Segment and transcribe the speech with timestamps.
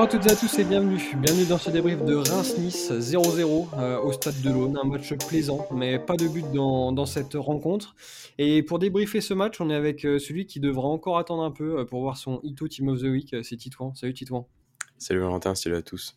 [0.00, 0.98] Bonjour à toutes et à tous et bienvenue.
[1.18, 4.78] Bienvenue dans ce débrief de Reims-Nice 0-0 euh, au stade de l'Aune.
[4.82, 7.94] Un match plaisant, mais pas de but dans, cette rencontre.
[8.38, 11.50] Et pour débriefer ce match, on est avec euh, celui qui devra encore attendre un
[11.50, 13.36] peu euh, pour voir son Ito Team of the Week.
[13.42, 13.94] C'est Titouan.
[13.94, 14.48] Salut Titouan.
[14.96, 16.16] Salut Valentin, salut à tous.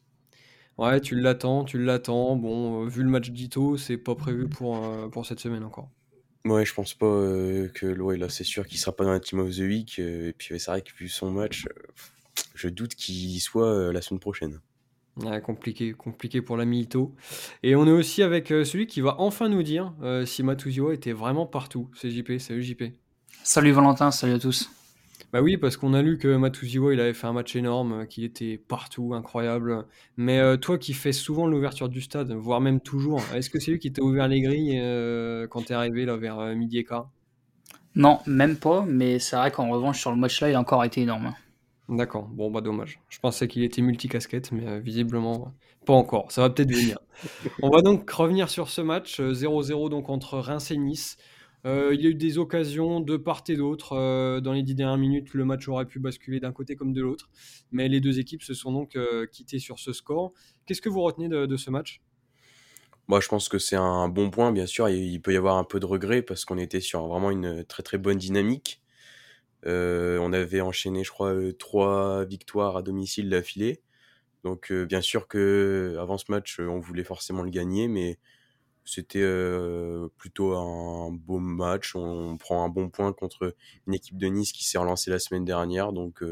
[0.78, 2.38] Ouais, tu l'attends, tu l'attends.
[2.38, 4.80] Bon, vu le match d'Ito, c'est pas prévu pour,
[5.12, 5.90] pour cette semaine encore.
[6.46, 9.40] Ouais, je pense pas que ouais, là c'est sûr qu'il sera pas dans la Team
[9.40, 10.00] of the Week.
[10.00, 11.66] et puis c'est vrai que vu son match,
[12.54, 14.60] je doute qu'il soit euh, la semaine prochaine.
[15.44, 17.16] compliqué, compliqué pour l'ami Ito.
[17.64, 20.92] Et on est aussi avec euh, celui qui va enfin nous dire euh, si Matuzio
[20.92, 21.90] était vraiment partout.
[21.96, 22.84] C'est JP, salut JP.
[23.44, 24.70] Salut Valentin, salut à tous.
[25.32, 28.24] Bah oui, parce qu'on a lu que Matuzio, il avait fait un match énorme, qu'il
[28.24, 29.88] était partout, incroyable.
[30.16, 33.80] Mais toi qui fais souvent l'ouverture du stade, voire même toujours, est-ce que c'est lui
[33.80, 34.80] qui t'a ouvert les grilles
[35.50, 37.10] quand t'es arrivé là vers midi et quart?
[37.96, 41.02] Non, même pas, mais c'est vrai qu'en revanche, sur le match-là, il a encore été
[41.02, 41.34] énorme.
[41.90, 43.02] D'accord, bon bah dommage.
[43.10, 45.54] Je pensais qu'il était multicasquette, mais euh, visiblement
[45.86, 46.32] pas encore.
[46.32, 46.98] Ça va peut-être venir.
[47.62, 51.18] On va donc revenir sur ce match 0-0 euh, donc entre Reims et Nice.
[51.66, 54.40] Euh, il y a eu des occasions de part et d'autre.
[54.40, 57.30] dans les dix dernières minutes, le match aurait pu basculer d'un côté comme de l'autre.
[57.72, 58.98] Mais les deux équipes se sont donc
[59.32, 60.32] quittées sur ce score.
[60.66, 62.02] Qu'est-ce que vous retenez de, ce match?
[63.08, 64.88] Moi, je pense que c'est un bon point, bien sûr.
[64.90, 67.84] Il peut y avoir un peu de regret parce qu'on était sur vraiment une très
[67.84, 68.83] très bonne dynamique.
[69.66, 73.82] Euh, on avait enchaîné, je crois, euh, trois victoires à domicile d'affilée.
[74.44, 78.20] Donc, euh, bien sûr que avant ce match, on voulait forcément le gagner, mais
[78.86, 79.22] c'était
[80.18, 81.96] plutôt un beau match.
[81.96, 83.56] On, prend un bon point contre
[83.88, 85.94] une équipe de Nice qui s'est relancée la semaine dernière.
[85.94, 86.24] Donc,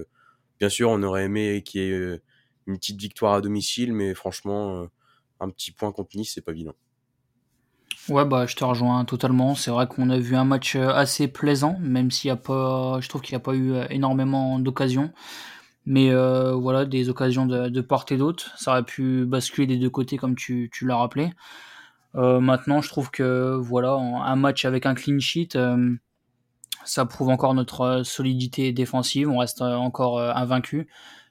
[0.60, 2.22] bien sûr, on aurait aimé qu'il y ait
[2.68, 4.88] une petite victoire à domicile, mais franchement,
[5.40, 6.76] un petit point contre Nice, c'est pas évident.
[8.10, 9.54] Ouais, bah, je te rejoins totalement.
[9.54, 13.00] C'est vrai qu'on a vu un match euh, assez plaisant, même s'il y a pas,
[13.00, 15.12] je trouve qu'il n'y a pas eu euh, énormément d'occasions.
[15.86, 18.52] Mais euh, voilà, des occasions de, part et d'autre.
[18.58, 21.32] Ça aurait pu basculer des deux côtés, comme tu, l'as rappelé.
[22.16, 25.58] maintenant, je trouve que voilà, un match avec un clean sheet,
[26.86, 29.30] ça prouve encore notre solidité défensive.
[29.30, 30.88] On reste encore invaincu.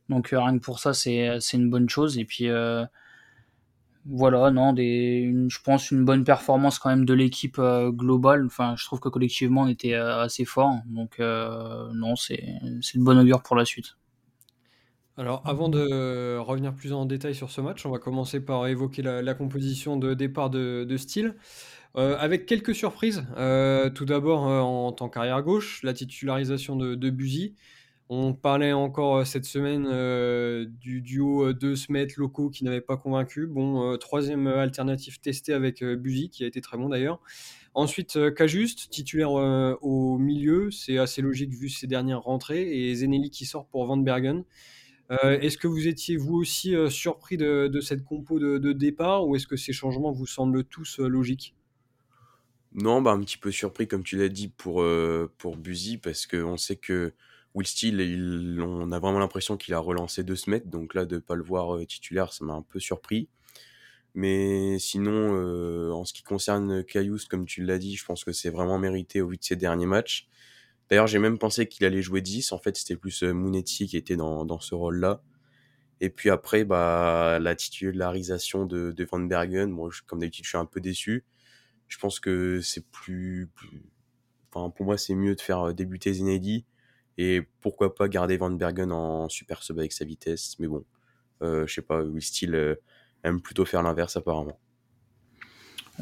[0.09, 2.19] Donc rien que pour ça, c'est une bonne chose.
[2.19, 2.48] Et puis
[4.06, 8.47] voilà, non, je pense une bonne performance quand même de l'équipe euh, globale.
[8.47, 10.77] Enfin, je trouve que collectivement on était euh, assez fort.
[10.87, 12.43] Donc euh, non, c'est
[12.94, 13.97] une bonne augure pour la suite.
[15.19, 19.03] Alors, avant de revenir plus en détail sur ce match, on va commencer par évoquer
[19.03, 21.34] la, composition de départ de, style,
[21.94, 23.27] avec quelques surprises.
[23.37, 27.55] tout d'abord, en tant qu'arrière gauche, la titularisation de, de Buzy.
[28.12, 32.81] On parlait encore euh, cette semaine euh, du duo 2 euh, Smet locaux qui n'avait
[32.81, 33.47] pas convaincu.
[33.47, 37.21] Bon, troisième alternative testée avec Buzy, qui a été très bon d'ailleurs.
[37.72, 43.44] Ensuite, Cajuste, titulaire au milieu, c'est assez logique vu ses dernières rentrées, et Zenelli qui
[43.44, 44.42] sort pour Van Bergen.
[45.22, 49.54] est-ce que vous étiez vous aussi surpris de, cette compo de, départ, ou est-ce que
[49.54, 51.54] ces changements vous semblent tous logiques?
[52.75, 54.84] Non, bah, un petit peu surpris, comme tu l'as dit, pour,
[55.38, 57.12] pour Buzy, parce qu'on sait que
[57.55, 61.21] Will Steele, on a vraiment l'impression qu'il a relancé deux semaines, donc là de ne
[61.21, 63.28] pas le voir euh, titulaire, ça m'a un peu surpris.
[64.15, 68.33] Mais sinon, euh, en ce qui concerne Cayus, comme tu l'as dit, je pense que
[68.33, 70.28] c'est vraiment mérité au vu de ses derniers matchs.
[70.89, 72.53] D'ailleurs, j'ai même pensé qu'il allait jouer 10.
[72.53, 75.22] En fait, c'était plus euh, Mounetti qui était dans, ce rôle-là.
[76.00, 80.59] Et puis après, bah, la titularisation de, de Van Bergen, moi, comme d'habitude, je suis
[80.59, 81.25] un peu déçu.
[81.89, 83.50] Je pense que c'est plus,
[84.53, 86.65] Enfin, pour moi, c'est mieux de faire débuter Zinedi
[87.19, 90.56] et pourquoi pas garder Van Bergen en super sub avec sa vitesse.
[90.59, 90.84] Mais bon,
[91.43, 92.75] euh, je sais pas, Will Steele euh,
[93.25, 94.59] aime plutôt faire l'inverse apparemment.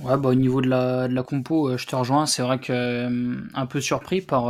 [0.03, 2.27] Ouais, bah, au niveau de la, de la compo, euh, je te rejoins.
[2.27, 4.45] C'est vrai que un peu surpris par,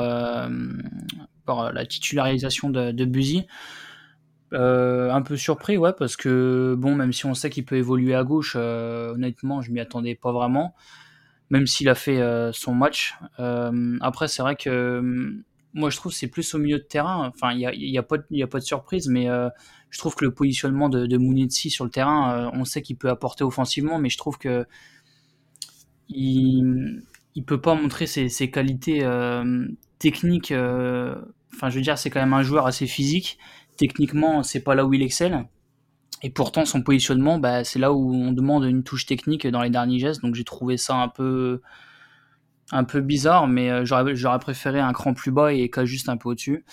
[1.47, 3.47] par la titularisation de, de Buzy.
[4.53, 8.25] un peu surpris, ouais, parce que bon, même si on sait qu'il peut évoluer à
[8.25, 10.75] gauche, honnêtement, je m'y attendais pas vraiment,
[11.49, 12.21] même s'il a fait
[12.53, 13.17] son match.
[13.39, 15.43] après, c'est vrai que
[15.75, 17.31] moi je trouve c'est plus au milieu de terrain.
[17.35, 19.49] Enfin, il n'y a, y a, pas de, surprise, mais euh,
[19.91, 23.11] je trouve que le positionnement de, de sur le terrain, euh, on sait qu'il peut
[23.11, 24.67] apporter offensivement, mais je trouve que
[26.09, 27.03] il,
[27.35, 29.67] il peut pas montrer ses, ses qualités euh,
[29.99, 30.53] techniques.
[30.53, 33.39] Enfin, je veux dire, c'est quand même un joueur assez physique.
[33.77, 35.47] Techniquement, c'est pas là où il excelle.
[36.23, 39.71] Et pourtant, son positionnement, bah, c'est là où on demande une touche technique dans les
[39.71, 40.23] derniers gestes.
[40.23, 41.61] Donc j'ai trouvé ça un peu
[42.71, 46.17] un peu bizarre, mais euh, j'aurais préféré un cran plus bas et qu'à juste un
[46.17, 46.65] peu au-dessus.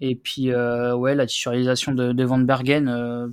[0.00, 3.28] Et puis, euh, ouais, la titularisation de, de Van Bergen, euh,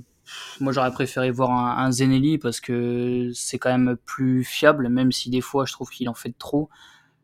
[0.60, 5.30] moi j'aurais préféré voir un, un parce que c'est quand même plus fiable, même si
[5.30, 6.68] des fois je trouve qu'il en fait trop.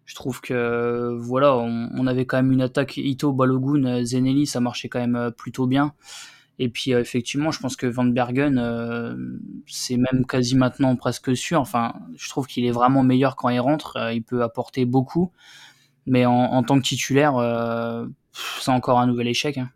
[0.05, 4.89] Je trouve que voilà, on, avait quand même une attaque Ito, Balogun, Zenelli, ça marchait
[4.89, 5.95] quand même plutôt bien.
[6.63, 8.57] Et puis effectivement, je pense que Van Bergen,
[9.67, 11.61] c'est même quasi maintenant presque sûr.
[11.61, 13.99] Enfin, je trouve qu'il est vraiment meilleur quand il rentre.
[14.15, 15.33] il peut apporter beaucoup,
[16.07, 17.35] mais en, tant que titulaire,
[18.61, 19.59] c'est encore un nouvel échec.
[19.59, 19.71] Hein.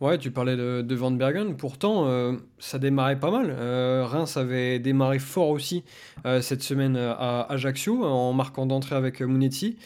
[0.00, 1.58] Ouais, tu parlais de, Van Bergen.
[1.58, 3.50] Pourtant, euh, ça démarrait pas mal.
[3.50, 5.84] Euh, Reims avait démarré fort aussi
[6.24, 9.76] euh, cette semaine à Ajaccio en marquant d'entrée avec Munetti.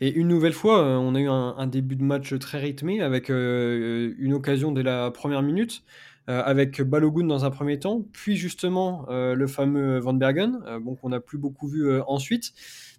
[0.00, 4.32] Et une nouvelle fois, on a eu un, début de match très rythmé avec une
[4.32, 5.82] occasion dès la première minute.
[6.28, 11.20] avec Balogun dans un premier temps, puis justement le fameux Van Bergen, bon, qu'on n'a
[11.20, 12.52] plus beaucoup vu ensuite.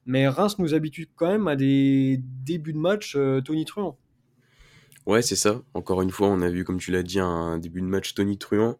[0.06, 3.98] Mais Reims nous habitue quand même à des débuts de match tonitruants.
[5.06, 5.62] Ouais, c'est ça.
[5.76, 8.38] Encore une fois, on a vu, comme tu l'as dit, un début de match Tony
[8.40, 8.80] Truant.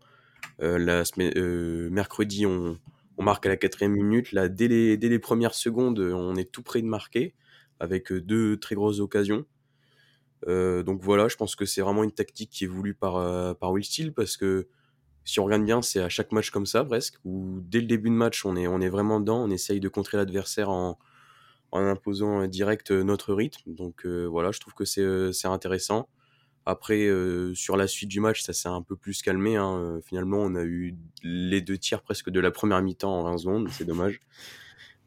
[0.62, 2.78] Euh, euh, mercredi, on,
[3.20, 4.32] marque à la quatrième minute.
[4.32, 7.36] Là, dès les, dès les premières secondes, on est tout près de marquer,
[7.80, 9.46] avec euh, deux très grosses occasions.
[10.48, 13.54] Euh, donc voilà, je pense que c'est vraiment une tactique qui est voulue par, euh,
[13.54, 14.68] par Will Steele, parce que
[15.24, 18.10] si on regarde bien, c'est à chaque match comme ça, presque, où dès le début
[18.10, 20.98] de match, on est, on est vraiment dedans, on essaye de contrer l'adversaire en,
[21.72, 23.74] en imposant direct notre rythme.
[23.74, 26.08] Donc voilà, je trouve que c'est intéressant.
[26.68, 29.56] Après, euh, sur la suite du match, ça s'est un peu plus calmé.
[29.56, 29.78] Hein.
[29.78, 33.38] Euh, finalement, on a eu les deux tirs presque de la première mi-temps en 20
[33.38, 33.70] secondes.
[33.70, 34.20] C'est dommage.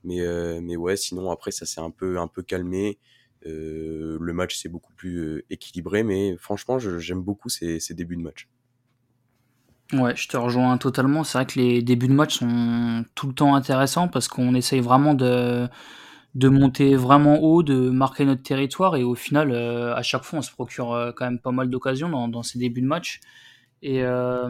[0.05, 2.99] Mais, euh, mais ouais, sinon, après, ça s'est un peu, un peu calmé.
[3.44, 6.04] le match s'est beaucoup plus équilibré.
[6.04, 8.49] Mais franchement, j'aime beaucoup ces, ces débuts de match.
[9.93, 11.25] Ouais, je te rejoins totalement.
[11.25, 14.81] C'est vrai que les débuts de match sont tout le temps intéressants parce qu'on essaye
[14.81, 15.69] vraiment de
[16.34, 18.96] de monter vraiment haut, de marquer notre territoire.
[18.96, 21.70] Et au final, euh, à chaque fois, on se procure euh, quand même pas mal
[21.70, 23.20] d'occasions dans, ces débuts de match.
[23.80, 24.48] Et euh,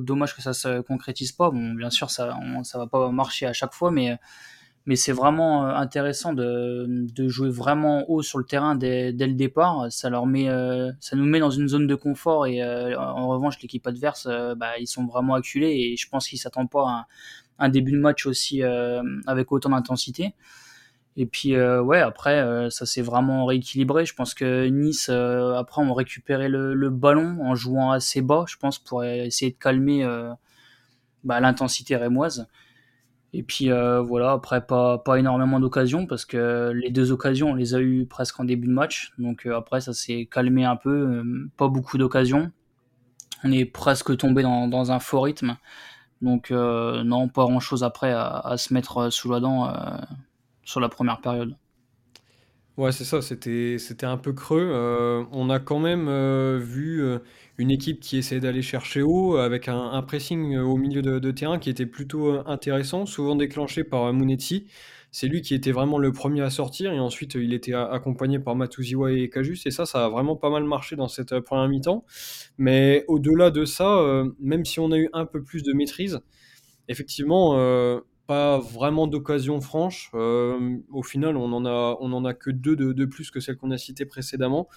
[0.00, 1.50] dommage que ça se concrétise pas.
[1.50, 4.18] Bon, bien sûr, ça, on, ça va pas marcher à chaque fois, mais,
[4.86, 9.34] mais c'est vraiment intéressant de, de, jouer vraiment haut sur le terrain dès, dès le
[9.34, 9.86] départ.
[9.90, 10.48] Ça leur met,
[11.00, 12.46] ça nous met dans une zone de confort.
[12.46, 14.26] Et en revanche, l'équipe adverse,
[14.56, 15.72] bah, ils sont vraiment acculés.
[15.72, 17.06] Et je pense qu'ils s'attendent pas à
[17.58, 18.62] un, début de match aussi
[19.26, 20.34] avec autant d'intensité.
[21.16, 24.04] Et puis euh, ouais, après euh, ça s'est vraiment rééquilibré.
[24.04, 28.56] Je pense que Nice euh, après ont récupéré le, ballon en jouant assez bas, je
[28.56, 30.06] pense pour essayer de calmer
[31.24, 32.46] bah, l'intensité rémoise.
[33.32, 37.80] Et puis voilà, après pas énormément d'occasions parce que les deux occasions on les a
[37.80, 39.12] eu presque en début de match.
[39.18, 41.22] Donc après ça s'est calmé un peu,
[41.56, 42.50] pas beaucoup d'occasions.
[43.44, 45.56] On est presque tombé dans, un faux rythme.
[46.22, 49.70] Donc non, pas grand chose après à se mettre sous la dent
[50.66, 51.56] sur la première période.
[52.76, 54.68] Ouais, c'est ça, c'était, un peu creux.
[54.70, 57.20] Euh, on a quand même euh, vu euh,
[57.56, 61.70] une équipe qui essayait d'aller chercher haut, avec un, pressing au milieu de, terrain qui
[61.70, 64.66] était plutôt intéressant, souvent déclenché par Munetti.
[65.10, 68.54] C'est lui qui était vraiment le premier à sortir, et ensuite il était accompagné par
[68.56, 72.04] Matuziwa et Kajus, et ça, ça a vraiment pas mal marché dans cette première mi-temps.
[72.58, 76.20] Mais au-delà de ça, même si on a eu un peu plus de maîtrise,
[76.88, 77.56] effectivement
[78.26, 80.10] pas vraiment d'occasion franche.
[80.14, 83.56] Euh, au final, on en a, on en a que deux de, plus que celles
[83.56, 84.68] qu'on a citées précédemment,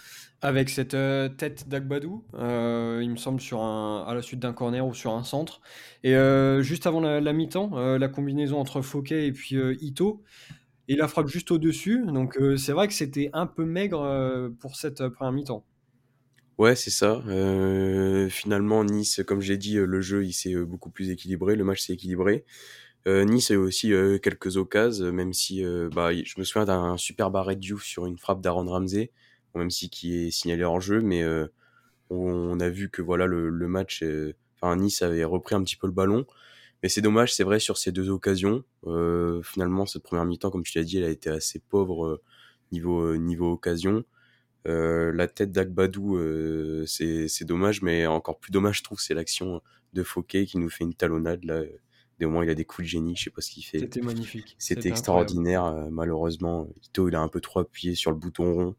[0.42, 4.54] avec cette euh, tête d'Agbadou, euh, il me semble sur un, à la suite d'un
[4.54, 5.62] corner ou sur un centre.
[6.04, 6.14] Et
[6.62, 10.24] juste avant la, mi-temps, la combinaison entre Fouquet et puis Ito,
[10.88, 12.06] et la frappe juste au-dessus.
[12.06, 15.66] Donc c'est vrai que c'était un peu maigre pour cette première mi-temps.
[16.58, 17.22] Ouais, c'est ça.
[18.30, 21.94] finalement, Nice, comme j'ai dit, le jeu il s'est beaucoup plus équilibré, le match s'est
[21.94, 22.46] équilibré.
[23.08, 26.66] Euh, nice a eu aussi euh, quelques occasions, même si euh, bah, je me souviens
[26.66, 29.12] d'un super barret de sur une frappe d'Aaron Ramsey,
[29.56, 31.24] même si qui est signalé hors jeu, mais
[32.10, 34.04] on, a vu que voilà le, match,
[34.56, 36.26] enfin Nice avait repris un petit peu le ballon,
[36.84, 38.64] mais c'est dommage, c'est vrai sur ces deux occasions.
[39.44, 42.22] finalement, cette première mi-temps, comme tu l'as dit, elle a été assez pauvre
[42.72, 44.04] niveau niveau occasion.
[44.66, 46.20] la tête d'Agbadou,
[46.86, 49.62] c'est dommage, mais encore plus dommage, je trouve, c'est l'action
[49.94, 51.64] de Fouquet qui nous fait une talonnade là
[52.26, 53.80] au moins il a des coups de génie, je sais pas ce qu'il fait.
[53.80, 54.56] C'était magnifique.
[54.58, 55.66] C'était extraordinaire.
[55.66, 58.76] Euh, malheureusement, Ito il a un peu trop appuyé sur le bouton rond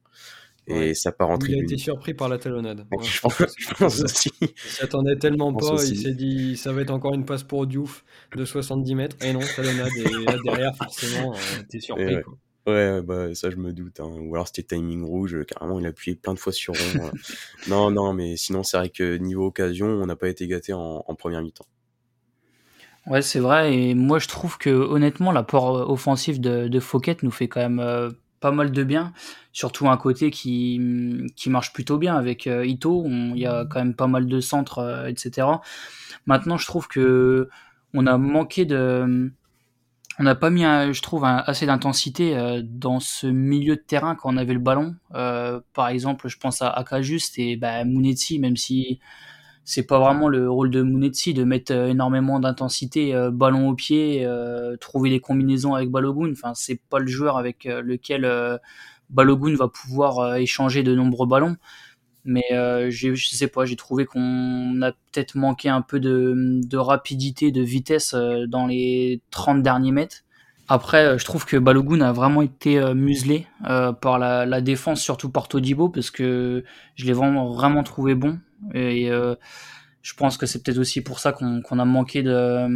[0.67, 2.87] et ça part en Il a été surpris par la talonnade.
[3.03, 4.31] je, pense, aussi.
[4.41, 8.05] Il s'attendait tellement pas, il s'est dit ça va être encore une passe pour Diouf
[8.37, 9.17] de 70 mètres.
[9.25, 12.17] Et non, talonnade et derrière forcément euh, t'es surpris.
[12.67, 13.03] Ouais.
[13.03, 14.01] bah ça je me doute.
[14.01, 14.13] Hein.
[14.21, 17.07] Ou alors c'était timing rouge, carrément il a appuyé plein de fois sur rond.
[17.07, 17.11] Euh.
[17.69, 21.15] non, non, mais sinon c'est vrai que niveau occasion, on n'a pas été gâté en
[21.17, 21.67] première mi-temps.
[23.07, 23.75] Ouais, c'est vrai.
[23.75, 27.61] Et moi, je trouve que honnêtement, l'apport euh, offensif de, de Fouquet nous fait quand
[27.61, 29.13] même euh, pas mal de bien.
[29.53, 30.81] Surtout un côté qui,
[31.37, 33.05] qui marche plutôt bien avec euh, Ito.
[33.09, 35.47] Il y a quand même pas mal de centres, etc.
[36.27, 37.49] Maintenant, je trouve que
[37.95, 39.33] on a manqué de.
[40.19, 44.37] On n'a pas mis, je trouve, assez d'intensité dans ce milieu de terrain quand on
[44.37, 44.95] avait le ballon.
[45.11, 49.01] par exemple, je pense à Akajuste et bah, même si
[49.71, 54.27] c'est pas vraiment le rôle de Munetsi de mettre énormément d'intensité, ballon au pied,
[54.81, 56.33] trouver des combinaisons avec Balogun.
[56.33, 58.29] Enfin, c'est pas le joueur avec lequel
[59.11, 61.57] Balogun va pouvoir échanger de nombreux ballons.
[62.25, 62.43] Mais
[62.91, 66.35] je sais pas, j'ai trouvé qu'on a peut-être manqué un peu de,
[66.67, 68.17] de, rapidité, de vitesse
[68.49, 70.25] dans les 30 derniers mètres.
[70.73, 75.01] Après, euh, je trouve que Balogun a vraiment été euh, muselé euh, par la, défense,
[75.01, 76.63] surtout par Todibo, parce que
[76.95, 78.39] je l'ai vraiment, vraiment trouvé bon.
[78.73, 79.11] Et
[80.03, 82.69] je pense que c'est peut-être aussi pour ça qu'on a manqué de,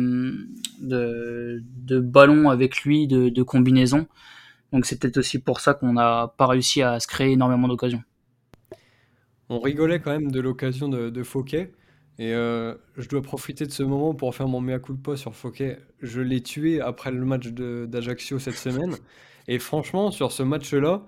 [0.80, 4.08] de, ballons avec lui, de, combinaisons.
[4.72, 8.02] Donc c'est peut-être aussi pour ça qu'on n'a pas réussi à se créer énormément d'occasions.
[9.48, 11.70] On rigolait quand même de l'occasion de, de Fouquet.
[12.18, 15.78] Et euh, je dois profiter de ce moment pour faire mon mea culpa sur Fouquet.
[16.00, 18.94] Je l'ai tué après le match d'Ajaccio cette semaine.
[19.48, 21.06] Et franchement, sur ce match-là,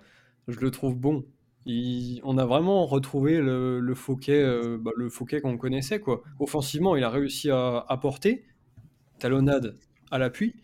[0.49, 1.25] je le trouve bon.
[1.67, 4.93] on a vraiment retrouvé le, le Fouquet, euh, bah,
[5.41, 6.01] qu'on connaissait.
[6.01, 6.23] Quoi.
[6.41, 8.45] Offensivement, il a réussi à apporter,
[9.21, 9.79] talonnade
[10.11, 10.57] à l'appui.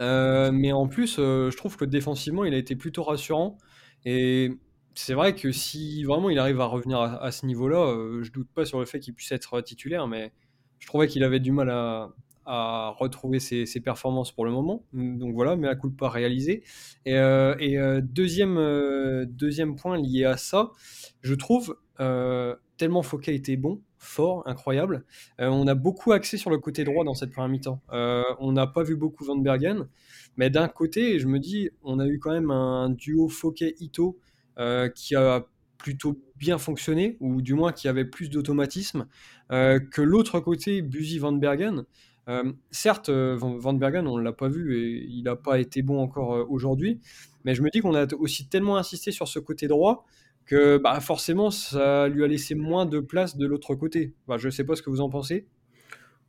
[0.00, 3.58] Euh, mais en plus, je trouve que défensivement, il a été plutôt rassurant.
[4.06, 4.50] Et
[5.00, 8.48] c'est vrai que si vraiment il arrive à revenir à, ce niveau-là, euh, je doute
[8.54, 10.30] pas sur le fait qu'il puisse être titulaire, mais
[10.78, 12.10] je trouvais qu'il avait du mal à,
[12.98, 14.84] retrouver ses, performances pour le moment.
[14.92, 16.64] Donc voilà, mais la coup pas réalisé.
[17.06, 18.56] Et, euh, euh, deuxième,
[19.26, 20.72] deuxième point lié à ça,
[21.22, 21.76] je trouve
[22.76, 25.04] tellement Fouquet était bon, fort, incroyable.
[25.38, 27.80] on a beaucoup axé sur le côté droit dans cette première mi-temps.
[27.90, 29.86] on n'a pas vu beaucoup Van Bergen,
[30.36, 34.29] mais d'un côté, je me dis, on a eu quand même un duo Fouquet-Ito euh,
[34.94, 35.46] qui a
[35.80, 39.06] plutôt bien fonctionné, ou du moins qui avait plus d'automatisme,
[39.50, 41.84] euh, que l'autre côté, Buzy Van Bergen.
[42.28, 46.00] Euh, certes, Van Bergen, on ne l'a pas vu et il n'a pas été bon
[46.00, 47.00] encore aujourd'hui,
[47.44, 50.06] mais je me dis qu'on a aussi tellement insisté sur ce côté droit
[50.46, 54.14] que bah, forcément ça lui a laissé moins de place de l'autre côté.
[54.28, 55.46] Bah, je ne sais pas ce que vous en pensez.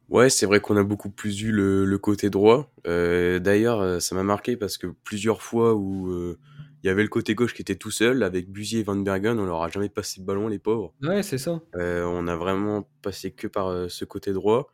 [0.10, 2.74] Ouais, c'est vrai qu'on a beaucoup plus vu le, côté droit.
[2.86, 6.36] D'ailleurs, ça m'a marqué parce que plusieurs fois où
[6.84, 9.40] il y avait le côté gauche qui était tout seul avec Buzy et Van Bergen.
[9.40, 10.94] On leur a jamais passé le ballon, les pauvres.
[11.04, 11.62] Ouais, c'est ça.
[11.76, 14.72] Euh, on a vraiment passé que par euh, ce côté droit.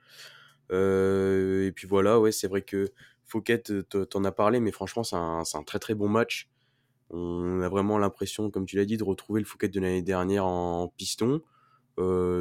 [0.72, 2.92] Euh, et puis voilà, ouais, c'est vrai que
[3.26, 6.50] Fouquet, t'en as parlé, mais franchement, c'est un, un, très très bon match.
[7.10, 10.46] On a vraiment l'impression, comme tu l'as dit, de retrouver le Fouquet de l'année dernière
[10.46, 11.42] en piston,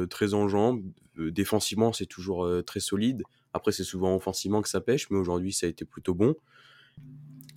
[0.09, 0.81] très en jambes.
[1.17, 3.23] défensivement, c'est toujours très solide.
[3.51, 6.35] Après, c'est souvent offensivement que ça pêche, mais aujourd'hui, ça a été plutôt bon.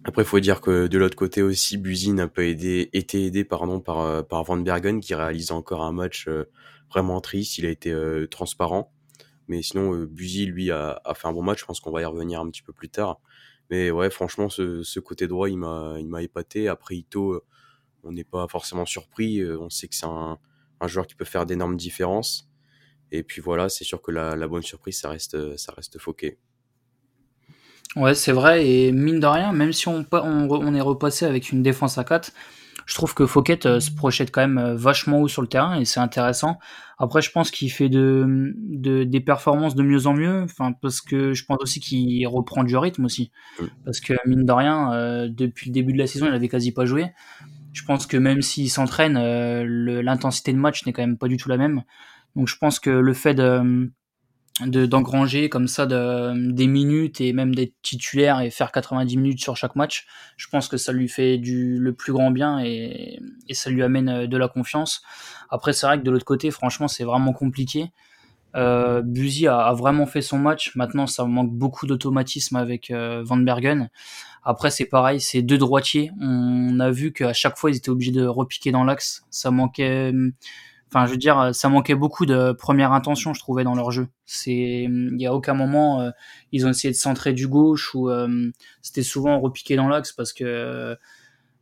[0.04, 4.00] Après, faut dire que de l'autre côté aussi, Buzy n'a pas été aidé pardon, par,
[4.00, 6.44] euh, par Van Bergen qui réalise encore un match euh,
[6.88, 7.58] vraiment triste.
[7.58, 8.92] Il a été euh, transparent.
[9.48, 11.60] Mais sinon, Buzy, lui, a, a, fait un bon match.
[11.60, 13.20] Je pense qu'on va y revenir un petit peu plus tard.
[13.70, 16.68] Mais ouais, franchement, ce, côté droit, il m'a, épaté.
[16.68, 17.44] Après Ito,
[18.04, 19.44] on n'est pas forcément surpris.
[19.44, 20.38] On sait que c'est un,
[20.80, 22.48] un joueur qui peut faire d'énormes différences.
[23.12, 25.98] Et puis voilà, c'est sûr que la, la bonne surprise, ça reste, ça reste.
[27.96, 31.60] Ouais, c'est vrai, et mine de rien, même si on, on, est repassé avec une
[31.62, 32.32] défense à 4,
[32.86, 35.78] je trouve que Fouquet euh, se projette quand même euh, vachement haut sur le terrain
[35.78, 36.58] et c'est intéressant.
[36.98, 41.00] Après, je pense qu'il fait de, de, des performances de mieux en mieux, enfin, parce
[41.00, 43.32] que je pense aussi qu'il reprend du rythme aussi.
[43.84, 46.72] Parce que mine de rien, euh, depuis le début de la saison, il avait quasi
[46.72, 47.06] pas joué.
[47.72, 49.18] Je pense que même s'il s'entraîne,
[49.64, 51.82] l'intensité de match n'est quand même pas du tout la même.
[52.36, 53.90] Donc je pense que le fait de
[54.66, 59.56] d'engranger comme ça de, des minutes et même d'être titulaire et faire 90 minutes sur
[59.56, 63.54] chaque match, je pense que ça lui fait du, le plus grand bien et, et
[63.54, 65.02] ça lui amène euh, de la confiance.
[65.50, 67.92] Après, c'est vrai que de l'autre côté, franchement, c'est vraiment compliqué.
[68.56, 69.02] Euh,
[69.46, 70.74] a, a, vraiment fait son match.
[70.74, 73.90] Maintenant, ça manque beaucoup d'automatisme avec euh, Van Bergen.
[74.42, 76.10] Après, c'est pareil, c'est deux droitiers.
[76.20, 79.24] On a vu qu'à chaque fois, ils étaient obligés de repiquer dans l'axe.
[79.30, 80.12] Ça manquait
[80.92, 84.08] Enfin, je veux dire, ça manquait beaucoup de première intention, je trouvais, dans leur jeu.
[84.26, 86.10] C'est, il y a aucun moment, euh,
[86.50, 88.50] ils ont essayé de centrer du gauche ou euh,
[88.82, 90.96] c'était souvent repiqué dans l'axe parce que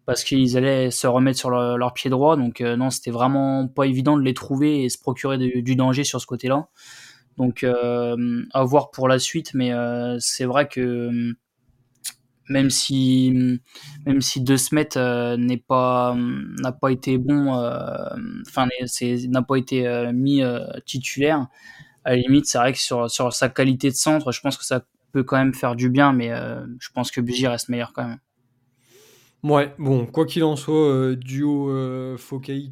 [0.06, 2.36] parce qu'ils allaient se remettre sur leur, pied droit.
[2.36, 6.04] Donc euh, non, c'était vraiment pas évident de les trouver et se procurer du danger
[6.04, 6.68] sur ce côté-là.
[7.36, 9.72] Donc à voir pour la suite, mais
[10.18, 11.34] c'est vrai que
[12.48, 13.60] même si
[14.06, 16.16] même si De Smet euh, n'est pas
[16.60, 18.08] n'a pas été bon euh,
[18.46, 18.66] enfin
[19.28, 20.42] n'a pas été euh, mis
[20.86, 21.46] titulaire
[22.04, 24.64] à la limite c'est vrai que sur sur sa qualité de centre je pense que
[24.64, 26.30] ça peut quand même faire du bien mais
[26.80, 28.18] je pense que Bugy reste meilleur quand même.
[29.44, 32.16] Ouais, bon, quoi qu'il en soit, duo euh,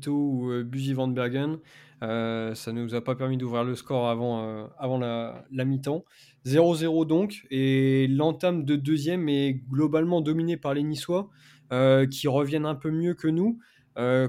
[0.09, 1.59] ou Buzy Van Bergen,
[2.01, 6.05] ça ne nous a pas permis d'ouvrir le score avant, avant la, la mi-temps.
[6.45, 11.29] 0-0 donc, et l'entame de deuxième est globalement dominée par les Niçois,
[11.73, 13.59] euh, qui reviennent un peu mieux que nous.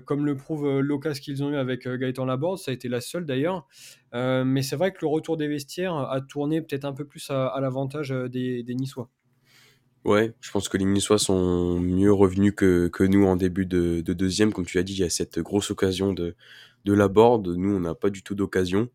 [0.05, 3.25] comme le prouve l'occasion qu'ils ont eu avec Gaëtan Laborde, ça a été la seule
[3.25, 3.67] d'ailleurs.
[4.13, 7.57] mais c'est vrai que le retour des vestiaires a tourné peut-être un peu plus à,
[7.61, 9.09] l'avantage des, des Niçois.
[10.05, 14.01] Ouais, je pense que les Niçois sont mieux revenus que, que nous en début de,
[14.01, 14.53] de deuxième.
[14.53, 16.35] Comme tu l'as dit, il y a cette grosse occasion de,
[16.85, 17.47] de la board.
[17.47, 18.89] Nous, on n'a pas du tout d'occasion.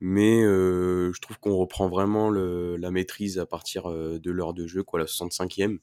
[0.00, 4.54] Mais euh, je trouve qu'on reprend vraiment le, la maîtrise à partir euh, de l'heure
[4.54, 5.80] de jeu, quoi, la 65e.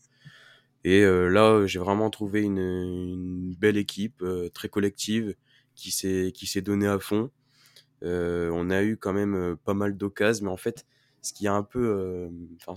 [0.84, 5.36] Et euh, là, j'ai vraiment trouvé une, une belle équipe, euh, très collective,
[5.76, 7.32] qui s'est donnée à fond.
[8.04, 10.86] Euh, on a eu quand même pas mal d'occasions, mais en fait,
[11.22, 12.30] ce qui a un peu,
[12.62, 12.76] enfin,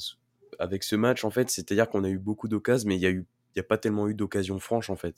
[0.58, 3.60] avec ce match, en fait, c'est-à-dire qu'on a eu beaucoup d'occasions, mais il y a
[3.60, 5.16] a pas tellement eu d'occasions franches, en fait.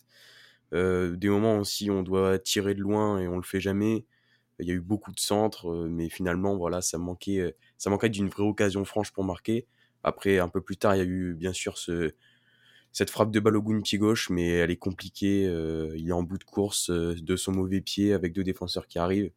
[0.73, 4.07] Euh, des moments aussi, on doit tirer de loin et on le fait jamais.
[4.61, 7.91] Il y a eu beaucoup de centres, euh, mais finalement, voilà, ça manquait, euh, ça
[7.91, 9.67] manquait d'une vraie occasion franche pour marquer.
[10.05, 12.13] Après, un peu plus tard, il y a eu bien sûr ce,
[12.93, 15.45] cette frappe de Balogun pied gauche, mais elle est compliquée.
[15.97, 19.33] il est en bout de course de son mauvais pied avec deux défenseurs qui arrivent.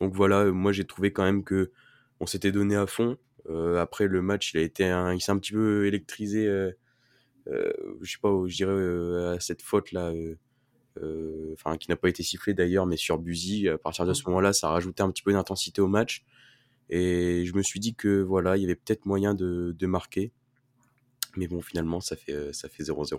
[0.00, 1.72] Donc voilà, moi j'ai trouvé quand même que
[2.20, 3.18] on s'était donné à fond.
[3.48, 6.46] Euh, après le match, il a été, un, il s'est un petit peu électrisé.
[6.46, 6.72] Euh,
[7.48, 7.72] euh,
[8.02, 10.12] je sais pas, je dirais à cette faute là.
[11.54, 14.52] Enfin, qui n'a pas été sifflée d'ailleurs, mais sur Buzy, à partir de ce moment-là,
[14.52, 16.24] ça a rajouté un petit peu d'intensité au match.
[16.90, 20.32] Et je me suis dit que voilà, il y avait peut-être moyen de, de marquer.
[21.36, 23.18] Mais bon, finalement, ça fait ça fait 0-0.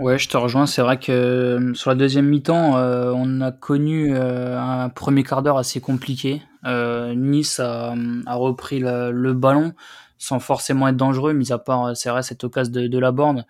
[0.00, 0.66] Ouais, je te rejoins.
[0.66, 5.80] C'est vrai que sur la deuxième mi-temps, on a connu un premier quart d'heure assez
[5.80, 6.42] compliqué.
[6.66, 7.94] Euh, nice a,
[8.28, 9.72] repris le, ballon
[10.18, 13.46] sans forcément être dangereux, mis à part, c'est vrai, cette occasion de, de la borne.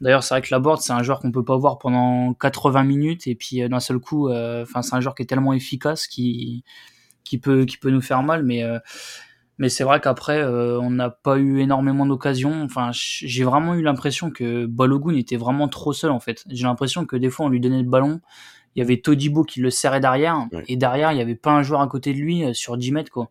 [0.00, 2.82] D'ailleurs, c'est vrai que la Laborde, c'est un joueur qu'on peut pas voir pendant 80
[2.84, 5.52] minutes et puis euh, d'un seul coup, euh, enfin, c'est un joueur qui est tellement
[5.52, 6.64] efficace qui
[7.24, 8.62] qui peut qui peut nous faire mal, mais
[9.58, 12.62] mais c'est vrai qu'après, euh, on n'a pas eu énormément d'occasions.
[12.62, 16.44] Enfin, j'ai vraiment eu l'impression que Balogun était vraiment trop seul en fait.
[16.50, 18.20] J'ai l'impression que des fois, on lui donnait le ballon,
[18.74, 21.62] il y avait Todibo qui le serrait derrière, et derrière, il y avait pas un
[21.62, 23.30] joueur à côté de lui euh, sur 10 mètres, quoi.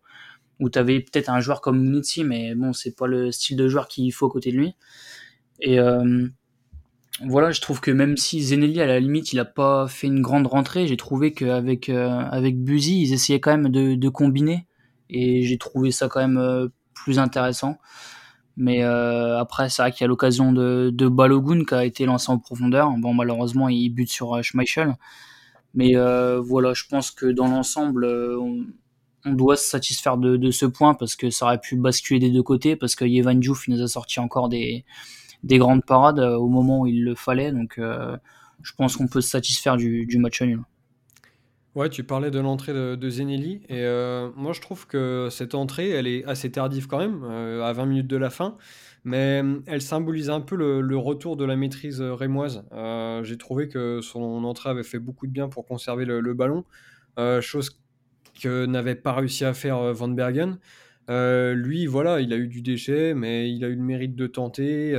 [0.60, 3.68] Où tu avais peut-être un joueur comme Munitsi, mais bon, c'est pas le style de
[3.68, 4.74] joueur qu'il faut à côté de lui.
[5.60, 6.28] Et euh,
[7.22, 10.22] voilà, je trouve que même si Zenelli, à la limite, il a pas fait une
[10.22, 14.66] grande rentrée, j'ai trouvé qu'avec euh, avec Buzy, ils essayaient quand même de, de combiner,
[15.10, 17.78] et j'ai trouvé ça quand même euh, plus intéressant.
[18.56, 22.06] Mais euh, après, c'est vrai qu'il y a l'occasion de, de Balogun qui a été
[22.06, 22.90] lancé en profondeur.
[22.98, 24.96] Bon, malheureusement, il bute sur Schmeichel.
[25.74, 28.64] Mais euh, voilà, je pense que dans l'ensemble, euh, on,
[29.24, 32.30] on, doit se satisfaire de, de, ce point parce que ça aurait pu basculer des
[32.30, 34.84] deux côtés parce que Yevan nous a sorti encore des,
[35.42, 37.50] des grandes parades euh, au moment où il le fallait.
[37.52, 38.16] Donc euh,
[38.62, 40.62] je pense qu'on peut se satisfaire du, du match nul.
[41.74, 45.56] Ouais, tu parlais de l'entrée de, de Zenelli et euh, moi je trouve que cette
[45.56, 48.56] entrée, elle est assez tardive quand même, euh, à 20 minutes de la fin
[49.04, 52.64] mais mmh, elle symbolise un peu le, retour de la maîtrise euh, rémoise.
[52.72, 56.34] Euh, J'ai trouvé que son entrée avait fait beaucoup de bien pour conserver le, le
[56.34, 56.64] ballon,
[57.18, 57.78] euh, chose
[58.40, 60.58] que n'avait pas réussi à faire euh, Van Bergen.
[61.10, 64.26] Euh, lui, voilà, il a eu du déchet, mais il a eu le mérite de
[64.26, 64.96] tenter.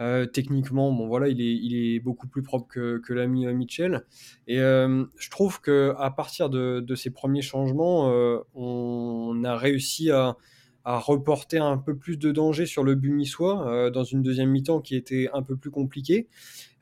[0.00, 4.06] Euh, techniquement, bon voilà, il est, beaucoup plus propre que, que l'ami Mitchell.
[4.46, 8.10] Et je trouve que à partir de, ces premiers changements,
[8.54, 10.36] on a réussi à,
[10.84, 13.10] à reporter un peu plus de danger sur le but
[13.40, 16.28] euh, dans une deuxième mi-temps qui était un peu plus compliquée.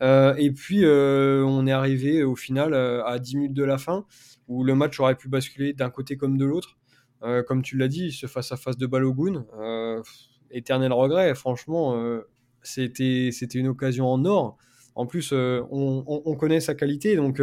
[0.02, 3.78] Euh, et puis euh, on est arrivé au final euh, à 10 minutes de la
[3.78, 4.06] fin
[4.46, 6.78] où le match aurait pu basculer d'un côté comme de l'autre.
[7.22, 9.44] Euh, comme tu l'as dit, ce face-à-face de Balogun,
[10.50, 12.00] éternel regret, franchement,
[12.62, 14.56] c'était c'était une occasion en or.
[14.94, 17.40] En plus, on, on, on, connaît sa qualité, donc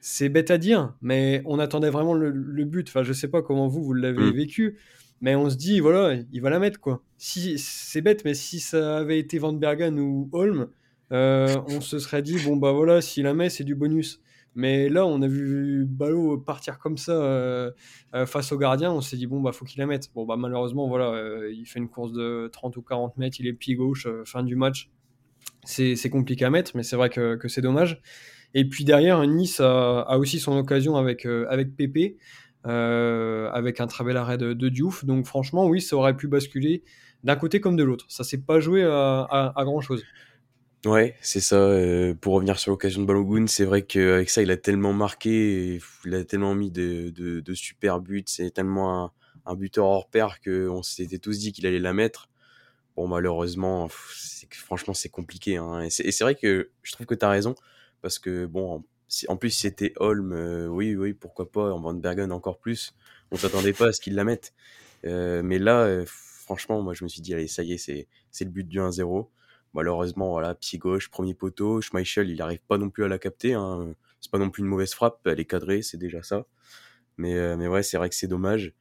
[0.00, 2.88] c'est bête à dire, mais on attendait vraiment le, le but.
[2.88, 4.36] Enfin, je sais pas comment vous, vous l'avez mmh.
[4.36, 4.78] vécu,
[5.22, 7.02] mais on se dit, voilà, il va la mettre, quoi.
[7.16, 10.68] Si, c'est bête, mais si ça avait été Van Bergen ou Holm,
[11.12, 14.20] euh, on se serait dit, bon, bah voilà, s'il la met, c'est du bonus.
[14.54, 17.70] Mais là, on a vu Ballot partir comme ça euh,
[18.14, 18.92] euh, face au gardien.
[18.92, 20.10] On s'est dit, bon, bah, faut qu'il la mette.
[20.14, 23.46] Bon, bah, malheureusement, voilà, euh, il fait une course de 30 ou 40 mètres, il
[23.46, 24.90] est pied gauche, euh, fin du match.
[25.64, 28.00] C'est compliqué à mettre, mais c'est vrai que, c'est dommage.
[28.54, 32.16] Et puis derrière, Nice a, aussi son occasion avec, euh, avec Pépé
[32.66, 35.04] euh, avec un très bel arrêt de, de, Diouf.
[35.04, 36.82] Donc franchement, oui, ça aurait pu basculer
[37.22, 38.06] d'un côté comme de l'autre.
[38.08, 40.02] Ça s'est pas joué à, grand chose.
[40.84, 41.56] Ouais, c'est ça.
[41.56, 45.80] Euh, pour revenir sur l'occasion de Balogun, c'est vrai qu'avec ça, il a tellement marqué,
[46.04, 49.12] il a tellement mis de, de, de super buts, c'est tellement un,
[49.46, 52.28] un, buteur hors pair qu'on s'était tous dit qu'il allait la mettre.
[52.96, 53.88] Bon, malheureusement,
[54.50, 55.56] franchement, c'est compliqué.
[55.56, 55.80] Hein.
[55.80, 57.54] Et c'est vrai que je trouve que tu as raison,
[58.02, 58.84] parce que, bon,
[59.28, 62.94] en plus, si c'était Holm, euh, oui, oui, pourquoi pas, en Van Bergen encore plus.
[63.30, 64.52] On s'attendait pas à ce qu'il la mette.
[65.06, 68.08] Euh, mais là, euh, franchement, moi, je me suis dit, allez, ça y est, c'est,
[68.30, 69.28] c'est le but du 1-0.
[69.74, 71.80] Malheureusement, voilà, pied gauche, premier poteau.
[71.80, 73.54] Schmeichel, il n'arrive pas non plus à la capter.
[73.54, 73.94] Hein.
[74.20, 76.46] C'est pas non plus une mauvaise frappe, elle est cadrée, c'est déjà ça.
[77.18, 78.72] Mais, euh, mais ouais, c'est vrai que c'est dommage.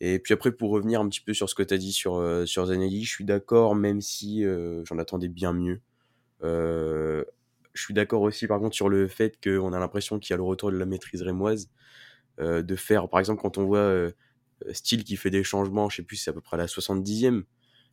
[0.00, 2.16] Et puis après, pour revenir un petit peu sur ce que tu as dit sur,
[2.16, 5.80] euh, Zanelli, je suis d'accord, même si euh, j'en attendais bien mieux.
[6.42, 7.24] je
[7.74, 10.42] suis d'accord aussi, par contre, sur le fait qu'on a l'impression qu'il y a le
[10.42, 11.70] retour de la maîtrise rémoise.
[12.38, 14.10] de faire, par exemple, quand on voit
[14.72, 17.44] Style qui fait des changements, je sais plus, c'est à peu près la 70e,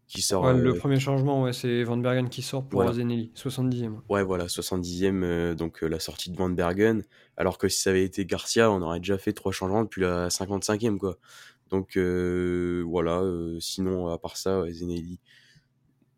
[0.09, 0.51] qui sort.
[0.51, 2.97] le premier changement, ouais, c'est Van Bergen qui sort pour voilà.
[2.97, 3.99] 70e.
[4.09, 7.03] Ouais, voilà, 70e, donc la sortie de Van Bergen.
[7.37, 10.29] Alors que si ça avait été Garcia, on aurait déjà fait trois changements depuis la
[10.29, 11.17] 55e, quoi.
[11.69, 13.21] Donc voilà,
[13.59, 15.19] sinon, à part ça, Zenelli,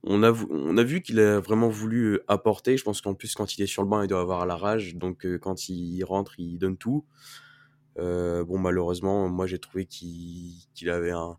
[0.03, 2.77] on a, on a vu qu'il a vraiment voulu apporter.
[2.77, 4.95] Je pense qu'en plus, quand il est sur le banc, il doit avoir la rage.
[4.95, 7.03] Donc quand il rentre, il donne tout.
[7.97, 11.37] bon, malheureusement, moi j'ai trouvé qu'il avait un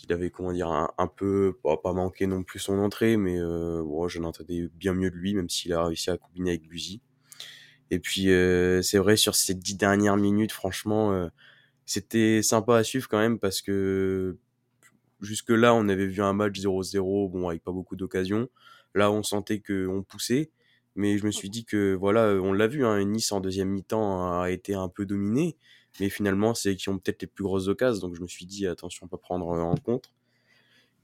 [0.00, 4.08] qu'il avait comment dire un, peu pas manqué non plus son entrée mais euh, bon,
[4.08, 7.00] je n'entendais bien mieux de lui même s'il a réussi à combiner avec Buzy
[7.90, 8.28] et puis
[8.82, 11.28] c'est vrai sur ces dix dernières minutes franchement
[11.86, 14.38] c'était sympa à suivre quand même parce que
[15.20, 18.48] jusque là on avait vu un match 0-0 bon avec pas beaucoup d'occasions.
[18.94, 20.50] Là on sentait que on poussait
[20.94, 24.40] mais je me suis dit que voilà on l'a vu hein, Nice en deuxième mi-temps
[24.40, 25.56] a été un peu dominé
[25.98, 28.66] mais finalement c'est qui ont peut-être les plus grosses occasions donc je me suis dit
[28.66, 30.12] attention pas prendre en compte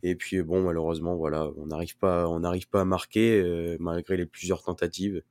[0.02, 4.16] et puis bon malheureusement voilà on n'arrive pas on n'arrive pas à marquer euh, malgré
[4.16, 5.22] les plusieurs tentatives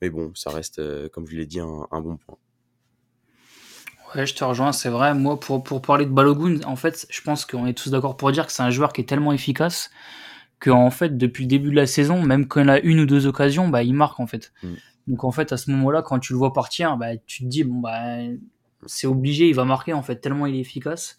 [0.00, 2.38] mais bon ça reste euh, comme je l'ai dit un, bon point
[4.16, 5.14] Ouais, je te rejoins, c'est vrai.
[5.14, 8.32] Moi, pour, pour parler de Balogun, en fait, je pense qu'on est tous d'accord pour
[8.32, 9.88] dire que c'est un joueur qui est tellement efficace
[10.60, 13.26] qu'en fait, depuis le début de la saison, même quand il a une ou deux
[13.26, 14.52] occasions, bah, il marque en fait.
[14.64, 14.74] Mm.
[15.06, 17.64] Donc en fait, à ce moment-là, quand tu le vois partir, bah, tu te dis,
[17.64, 18.18] bon, bah,
[18.86, 21.18] c'est obligé, il va marquer en fait, tellement il est efficace.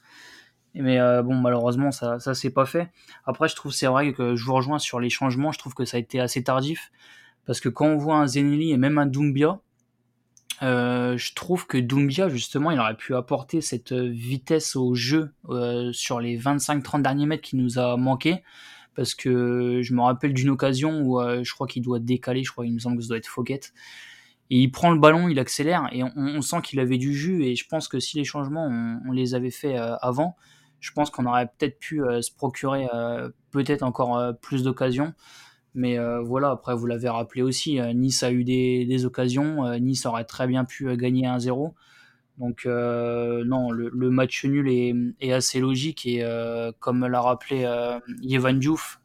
[0.73, 2.89] Mais euh, bon, malheureusement, ça, ça s'est pas fait.
[3.25, 5.51] Après, je trouve c'est vrai que je vous rejoins sur les changements.
[5.51, 6.91] Je trouve que ça a été assez tardif
[7.45, 9.59] parce que quand on voit un Zeneli et même un Doumbia,
[10.63, 15.91] euh, je trouve que Doumbia justement, il aurait pu apporter cette vitesse au jeu euh,
[15.91, 18.43] sur les 25-30 derniers mètres qui nous a manqué.
[18.93, 22.65] Parce que je me rappelle d'une occasion où je crois qu'il doit décaler, je crois,
[22.65, 23.61] il me semble que ça doit être Fouquet
[24.57, 27.65] il prend le ballon, il accélère et on, sent qu'il avait du jus et je
[27.67, 30.35] pense que si les changements on, les avait fait euh, avant,
[30.81, 35.13] je pense qu'on aurait peut-être pu euh, se procurer euh, peut-être encore plus d'occasions.
[35.73, 40.45] Mais voilà, après vous l'avez rappelé aussi, Nice a eu des, occasions, Nice aurait très
[40.45, 41.71] bien pu gagner 1-0.
[42.39, 46.25] Donc non, le, match nul est, assez logique et
[46.79, 47.65] comme l'a rappelé
[48.19, 48.99] Yevan Diouf,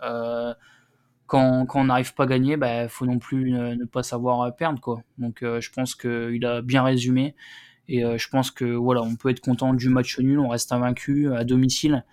[1.26, 4.80] quand, on n'arrive pas à gagner, il bah, faut non plus ne, pas savoir perdre.
[4.80, 5.02] Quoi.
[5.18, 7.34] Donc euh, je pense qu'il a bien résumé.
[7.88, 10.72] Et euh, je pense que voilà, on peut être content du match nul, on reste
[10.72, 12.04] invaincu à domicile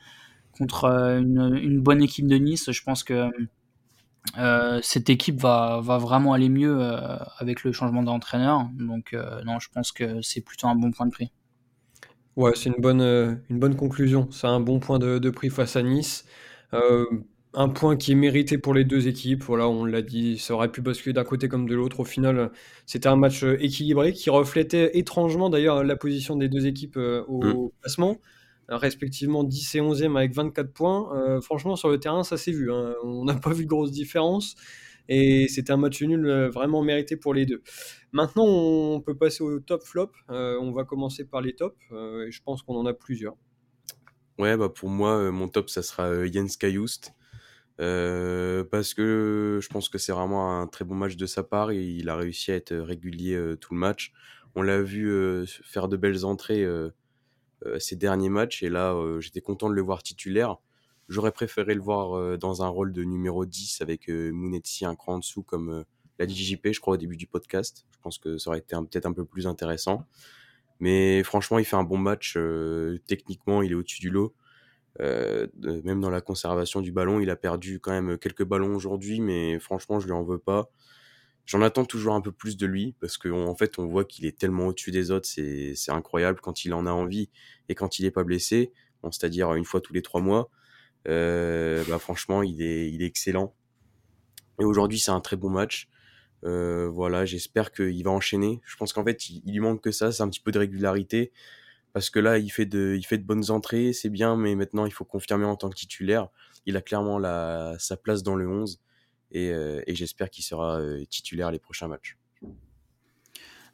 [0.52, 2.71] contre euh, une, bonne équipe de Nice.
[2.71, 3.30] Je pense que
[4.82, 6.82] cette équipe va, vraiment aller mieux
[7.38, 8.67] avec le changement d'entraîneur.
[8.80, 11.32] Donc non, je pense que c'est plutôt un bon point de prix.
[12.36, 14.28] Ouais, c'est une bonne, conclusion.
[14.32, 16.26] C'est un bon point de prix face à Nice
[17.54, 19.44] un point qui est mérité pour les deux équipes.
[19.44, 22.00] Voilà, on l'a dit, ça aurait pu basculer d'un côté comme de l'autre.
[22.00, 22.52] Au final,
[22.86, 27.24] c'était un match euh, équilibré qui reflétait étrangement d'ailleurs la position des deux équipes euh,
[27.28, 27.70] au mm.
[27.82, 28.18] classement,
[28.72, 31.39] euh, respectivement 10 et 11e avec 24 points.
[31.42, 32.72] franchement, sur le terrain, ça s'est vu.
[32.72, 32.96] Hein.
[33.04, 34.56] On n'a pas vu de grosse différence.
[35.10, 37.62] Et c'était un match nul vraiment mérité pour les deux.
[38.13, 40.12] Maintenant, on peut passer au top flop.
[40.30, 41.76] on va commencer par les tops.
[41.92, 43.36] et je pense qu'on en a plusieurs.
[44.39, 47.13] Ouais, bah pour moi, mon top, ça sera Jens Kajust.
[47.80, 51.72] Euh, parce que je pense que c'est vraiment un très bon match de sa part
[51.72, 54.14] et il a réussi à être régulier euh, tout le match.
[54.56, 56.66] On l'a vu euh, faire de belles entrées
[57.80, 60.58] ces derniers matchs et là j'étais content de le voir titulaire.
[61.08, 65.20] J'aurais préféré le voir dans un rôle de numéro 10 avec Mounetsi un cran en
[65.20, 65.86] dessous comme
[66.20, 67.86] l'a dit je crois au début du podcast.
[67.92, 70.06] Je pense que ça aurait été peut-être un peu plus intéressant.
[70.82, 72.38] Mais franchement il fait un bon match.
[73.08, 74.36] techniquement il est au-dessus du lot.
[75.02, 75.48] Euh,
[75.84, 79.60] même dans la conservation du ballon, il a perdu quand même quelques ballons aujourd'hui, mais
[79.60, 80.70] franchement, je lui en veux pas.
[81.46, 84.26] J'en attends toujours un peu plus de lui parce qu'en en fait, on voit qu'il
[84.26, 87.30] est tellement au-dessus des autres, c'est incroyable quand il en a envie
[87.70, 90.50] et quand il est pas blessé, bon, c'est-à-dire une fois tous les trois mois.
[91.08, 93.54] Euh, bah, franchement, il est, il est excellent.
[94.60, 95.90] Et aujourd'hui, c'est un très bon match.
[96.46, 98.62] Euh, voilà, j'espère qu'il va enchaîner.
[98.66, 100.60] Je pense qu'en fait, il, il, lui manque que ça, c'est un petit peu de
[100.60, 101.34] régularité
[101.94, 104.88] parce que là, il fait de, il fait de bonnes entrées, c'est bien, mais maintenant,
[104.88, 106.28] il faut confirmer en tant que titulaire.
[106.66, 108.82] Il a clairement la, sa place dans le 11
[109.32, 112.18] et, euh, et j'espère qu'il sera euh, titulaire les prochains matchs.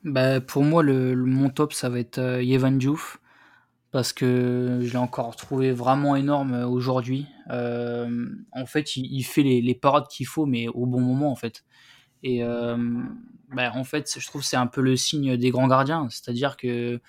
[0.04, 2.96] Bah, pour moi, le, mon top, ça va être euh,
[3.92, 7.26] parce que je l'ai encore trouvé vraiment énorme aujourd'hui.
[7.50, 11.64] en fait, il, fait les, parades qu'il faut, mais au bon moment, en fait.
[12.22, 16.08] Et bah, en fait, je trouve que c'est un peu le signe des grands gardiens,
[16.12, 17.02] c'est-à-dire que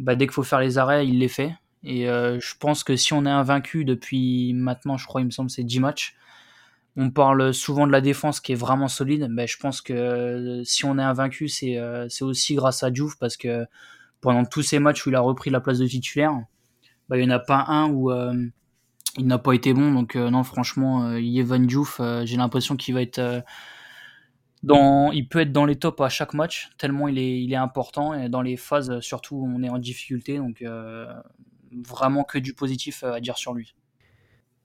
[0.00, 1.54] bah, dès qu'il faut faire les arrêts, il les fait.
[1.84, 5.50] Et je pense que si on est invaincu depuis maintenant, je crois, il me semble,
[5.50, 6.16] c'est 10 matchs,
[6.96, 9.28] on parle souvent de la défense qui est vraiment solide.
[9.30, 11.78] Mais je pense que si on est invaincu, c'est
[12.20, 13.64] aussi grâce à Diouf parce que
[14.20, 16.32] pendant tous ces matchs où il a repris la place de titulaire,
[17.08, 18.10] bah, il n'y en a pas un où
[19.16, 19.92] il n'a pas été bon.
[19.92, 23.42] Donc, non, franchement, Yvan Diouf, j'ai l'impression qu'il va être
[24.62, 28.14] il peut être dans les tops à chaque match, tellement il est, il est important,
[28.14, 31.06] et dans les phases, surtout, on est en difficulté, donc euh,
[31.72, 33.74] vraiment que du positif euh, à dire sur lui.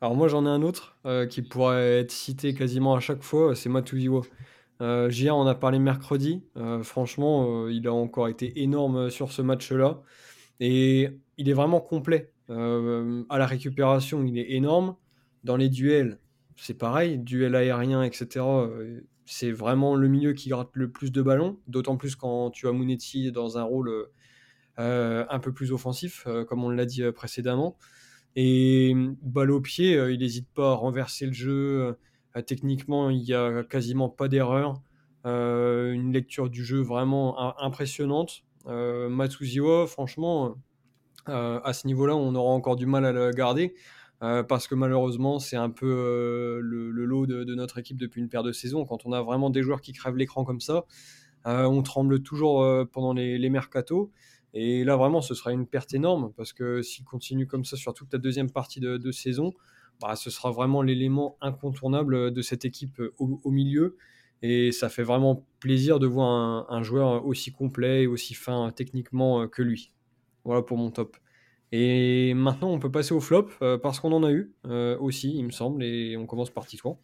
[0.01, 3.55] Alors moi j'en ai un autre euh, qui pourrait être cité quasiment à chaque fois,
[3.55, 4.21] c'est Matuziwa.
[4.81, 6.43] Euh, JR en a parlé mercredi,
[6.83, 10.01] franchement il a encore été énorme sur ce match-là,
[10.59, 12.33] et il est vraiment complet.
[12.49, 14.95] à la récupération il est énorme,
[15.45, 16.19] dans les duels
[16.57, 18.41] c'est pareil, duel aérien, etc
[19.25, 22.71] c'est vraiment le milieu qui gratte le plus de ballons, d'autant plus quand tu as
[22.71, 24.07] Munetti dans un rôle
[24.77, 27.77] euh, un peu plus offensif, euh, comme on l'a dit euh, précédemment.
[28.35, 31.95] Et balle au pied, il n'hésite pas à renverser le jeu.
[32.45, 34.81] techniquement, il n'y a quasiment pas d'erreur.
[35.23, 38.43] une lecture du jeu vraiment impressionnante.
[38.65, 40.55] Matsuziwa, franchement,
[41.27, 43.73] à ce niveau-là, on aura encore du mal à le garder.
[44.23, 48.29] Euh, parce que malheureusement, c'est un peu euh, le, lot de, notre équipe depuis une
[48.29, 48.85] paire de saisons.
[48.85, 50.85] Quand on a vraiment des joueurs qui crèvent l'écran comme ça,
[51.47, 54.11] euh, on tremble toujours pendant les, mercatos.
[54.53, 57.93] Et là, vraiment, ce sera une perte énorme parce que s'il continue comme ça sur
[57.93, 59.53] toute la deuxième partie de, saison,
[60.01, 63.97] bah, ce sera vraiment l'élément incontournable de cette équipe au, milieu.
[64.41, 69.47] Et ça fait vraiment plaisir de voir un, joueur aussi complet et aussi fin techniquement
[69.47, 69.91] que lui.
[70.45, 71.17] Voilà pour mon top.
[71.71, 75.35] Et maintenant, on peut passer au flop euh, parce qu'on en a eu euh, aussi,
[75.35, 76.99] il me semble, et on commence par Titouan.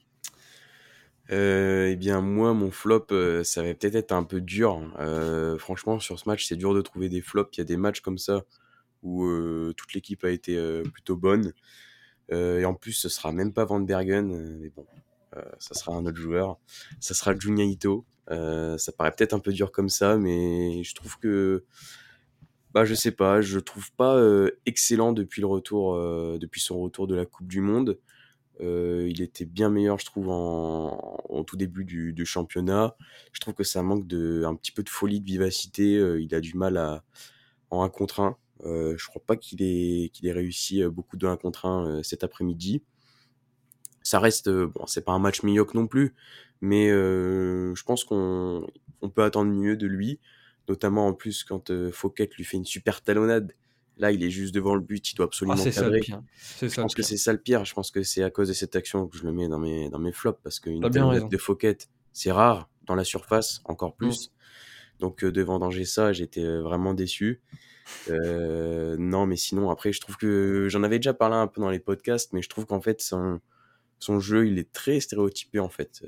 [1.32, 3.08] Euh, eh bien, moi, mon flop,
[3.44, 4.82] ça va peut-être être un peu dur.
[5.60, 7.58] franchement, sur ce match, c'est dur de trouver des flops.
[7.58, 8.44] Il y a des matchs comme ça
[9.02, 9.26] où
[9.76, 10.58] toute l'équipe a été
[10.94, 11.54] plutôt bonne.
[12.32, 14.86] et en plus, ce sera même pas Van Bergen, mais bon,
[15.58, 16.60] ça sera un autre joueur.
[17.00, 18.06] Ça sera Junya Ito.
[18.28, 21.64] ça paraît peut-être un peu dur comme ça, mais je trouve que
[22.74, 26.80] bah, je sais pas, je trouve pas euh, excellent depuis le retour, euh, depuis son
[26.80, 28.00] retour de la Coupe du Monde.
[28.62, 32.96] Euh, il était bien meilleur, je trouve, en, tout début du, championnat.
[33.34, 35.96] Je trouve que ça manque de un petit peu de folie, de vivacité.
[36.20, 37.04] il a du mal à
[37.72, 38.38] en 1 contre 1.
[38.64, 42.84] je crois pas qu'il ait, qu'il ait réussi beaucoup de 1 contre 1 cet après-midi.
[44.04, 46.16] Ça reste, bon, c'est pas un match médiocre non plus,
[46.62, 48.68] mais je pense qu'on
[49.02, 50.20] on peut attendre mieux de lui
[50.68, 53.54] notamment en plus quand euh, Fouquet lui fait une super talonnade.
[53.98, 56.02] Là, il est juste devant le but, il doit absolument ah, cadrer.
[56.02, 57.66] je pense que c'est ça le pire.
[57.66, 59.90] Je pense que c'est à cause de cette action que je le mets dans mes,
[59.90, 61.78] dans mes flops parce qu'une talonnade de Fouquet,
[62.14, 64.28] c'est rare dans la surface, encore plus.
[64.28, 65.00] Mm.
[65.00, 67.42] Donc euh, devant danger ça, j'étais euh, vraiment déçu.
[68.08, 71.80] non, mais sinon, après, je trouve que j'en avais déjà parlé un peu dans les
[71.80, 73.40] podcasts, mais je trouve qu'en fait, son,
[74.00, 76.04] son jeu, il est très stéréotypé en fait.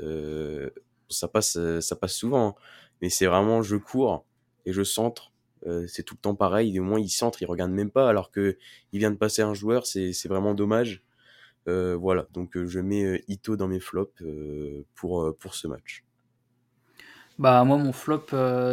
[1.09, 2.55] ça passe, ça passe souvent, hein.
[3.01, 4.25] mais c'est vraiment je cours
[4.65, 5.31] et je centre.
[5.65, 6.77] Euh, c'est tout le temps pareil.
[6.79, 8.57] Au moins, il centre, il regarde même pas, alors que
[8.91, 9.85] il vient de passer un joueur.
[9.85, 11.03] C'est vraiment dommage.
[11.69, 14.21] Euh, voilà, donc euh, je mets Ito dans mes flops
[14.95, 16.03] pour, pour ce match.
[17.39, 18.27] Bah moi mon flop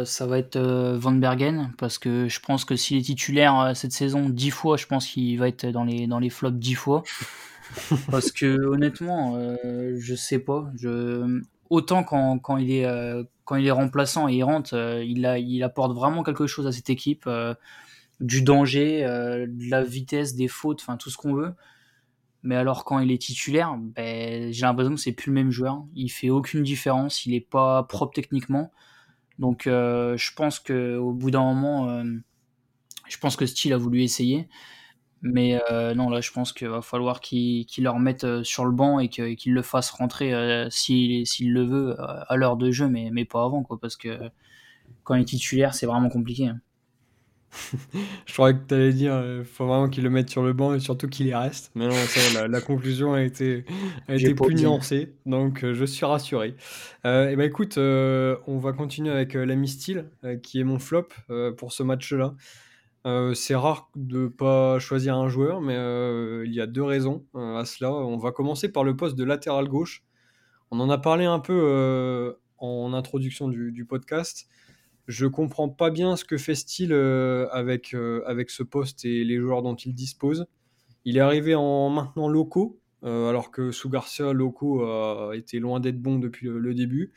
[0.05, 4.29] ça va être Van Bergen parce que je pense que s'il est titulaire cette saison
[4.29, 7.03] 10 fois, je pense qu'il va être dans les dans les flops 10 fois.
[8.11, 9.57] parce que honnêtement,
[9.95, 12.85] je sais pas, je autant quand, quand il est
[13.45, 16.89] quand il est remplaçant et il rentre, euh, il, apporte vraiment quelque chose à cette
[16.89, 17.53] équipe, euh,
[18.19, 21.53] du danger, euh, de la vitesse, des fautes, enfin tout ce qu'on veut.
[22.43, 25.83] Mais alors quand il est titulaire, ben, j'ai l'impression que c'est plus le même joueur.
[25.95, 28.71] Il fait aucune différence, il est pas propre techniquement.
[29.39, 32.03] Donc je pense que au bout d'un moment,
[33.07, 34.47] je pense que Steele a voulu essayer.
[35.21, 38.71] Mais euh, non, là, je pense qu'il va falloir qu'il leur mette euh, sur le
[38.71, 43.09] banc et qu'il le fasse rentrer euh, s'il le veut à l'heure de jeu, mais,
[43.11, 44.17] mais pas avant, quoi, parce que
[45.03, 46.47] quand il est titulaire, c'est vraiment compliqué.
[46.47, 46.59] Hein.
[48.25, 50.73] je croyais que tu allais dire il faut vraiment qu'il le mette sur le banc
[50.73, 51.69] et surtout qu'il y reste.
[51.75, 53.65] Mais non, ça, la, conclusion a été,
[54.07, 56.55] a été plus nuancée, donc je suis rassuré.
[57.03, 60.05] et ben écoute, on va continuer avec l'ami Style,
[60.41, 61.09] qui est mon flop
[61.57, 62.35] pour ce match-là.
[63.07, 67.25] Euh, c'est rare de pas choisir un joueur, mais euh, il y a deux raisons
[67.35, 67.91] euh, à cela.
[67.91, 70.03] On va commencer par le poste de latéral gauche.
[70.69, 74.47] On en a parlé un peu en introduction du, podcast.
[75.07, 76.93] Je comprends pas bien ce que fait Steele
[77.51, 77.93] avec,
[78.25, 80.45] avec ce poste et les joueurs dont il dispose.
[81.03, 86.01] Il est arrivé en maintenant locaux, alors que sous Garcia, Loco a été loin d'être
[86.01, 87.11] bon depuis le, début.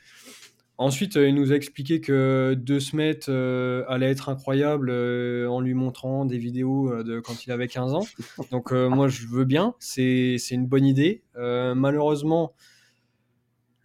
[0.77, 6.37] Ensuite, il nous a expliqué que De Smet allait être incroyable en lui montrant des
[6.37, 8.05] vidéos de quand il avait 15 ans.
[8.51, 11.23] Donc moi, je veux bien, c'est une bonne idée.
[11.35, 12.53] malheureusement,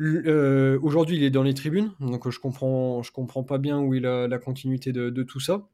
[0.00, 4.00] aujourd'hui, il est dans les tribunes, donc je comprends, je comprends pas bien où est
[4.00, 5.68] la, la continuité de, tout ça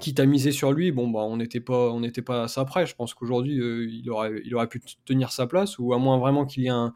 [0.00, 1.92] quitte à miser sur lui, bon, bah, on n'était pas,
[2.26, 2.86] pas à ça près.
[2.86, 6.18] Je pense qu'aujourd'hui, euh, il, aurait, il aurait pu tenir sa place, ou à moins
[6.18, 6.92] vraiment qu'il y ait un,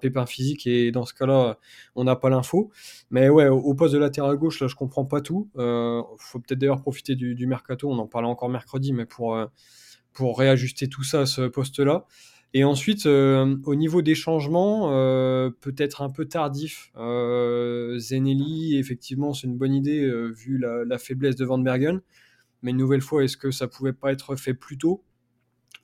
[0.00, 1.58] pépin physique, et dans ce cas-là,
[1.96, 2.70] on n'a pas l'info.
[3.10, 5.50] Mais ouais, au, poste de latéral gauche, là, je comprends pas tout.
[5.56, 9.46] Euh, faut peut-être d'ailleurs profiter du, mercato, on en parlait encore mercredi, mais pour, euh,
[10.12, 12.06] pour réajuster tout ça à ce poste-là.
[12.54, 14.90] Et ensuite, euh, au niveau des changements,
[15.60, 16.92] peut-être un peu tardif.
[16.96, 22.02] Zenelli, effectivement, c'est une bonne idée vu la, la, faiblesse de Van Bergen.
[22.62, 25.04] Mais une nouvelle fois, est-ce que ça pouvait pas être fait plus tôt?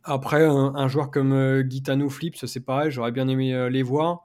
[0.04, 4.22] Après, un, joueur comme euh, Gitano Flips, c'est pareil, j'aurais bien aimé euh, les voir.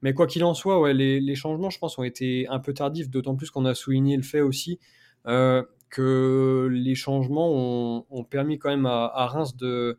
[0.00, 3.10] Mais quoi qu'il en soit, ouais, les, changements, je pense, ont été un peu tardifs,
[3.10, 4.78] d'autant plus qu'on a souligné le fait aussi
[5.26, 9.98] euh, que les changements ont, permis quand même à, Reims de,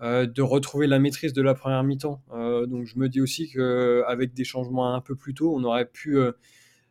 [0.00, 2.22] de retrouver la maîtrise de la première mi-temps.
[2.66, 6.18] donc je me dis aussi qu'avec des changements un peu plus tôt, on aurait pu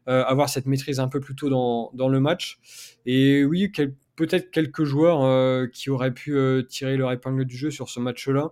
[0.06, 2.60] avoir cette maîtrise un peu plus tôt dans, dans le match.
[3.06, 7.56] Et oui, quel, peut-être quelques joueurs euh, qui auraient pu euh, tirer leur épingle du
[7.58, 8.52] jeu sur ce match-là.